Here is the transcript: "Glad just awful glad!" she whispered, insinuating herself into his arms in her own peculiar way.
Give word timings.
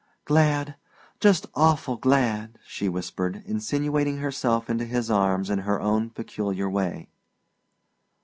"Glad 0.25 0.73
just 1.19 1.45
awful 1.53 1.95
glad!" 1.95 2.57
she 2.65 2.89
whispered, 2.89 3.43
insinuating 3.45 4.17
herself 4.17 4.67
into 4.67 4.85
his 4.85 5.11
arms 5.11 5.47
in 5.51 5.59
her 5.59 5.79
own 5.79 6.09
peculiar 6.09 6.67
way. 6.67 7.09